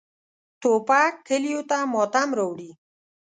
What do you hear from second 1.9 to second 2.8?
ماتم راوړي.